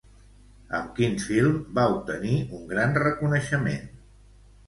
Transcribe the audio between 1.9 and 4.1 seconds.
obtenir un gran reconeixement?